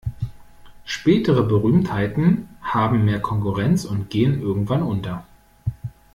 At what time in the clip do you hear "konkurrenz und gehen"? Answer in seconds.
3.21-4.41